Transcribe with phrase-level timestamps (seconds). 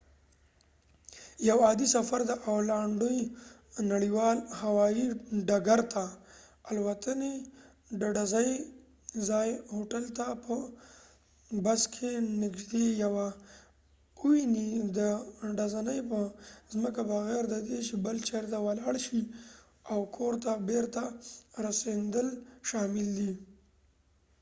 [1.49, 3.11] یو عادي سفر د اولانډو
[3.91, 5.05] نړیوال هوایي
[5.49, 6.03] ډکرته
[6.71, 8.55] الوتنی.ډ ډزنی
[9.29, 10.53] ځایې هوټل ته په
[11.65, 12.11] بس کې،
[12.43, 13.27] نږدې یوه
[14.23, 14.99] اوونی د
[15.57, 16.19] ډزنی په
[16.73, 19.21] ځمکه بغیر ددې چې بل چېرته ولاړ شي،
[19.97, 21.03] اوکور ته بیرته
[21.65, 22.27] راستنیدل
[22.69, 23.31] شامل دي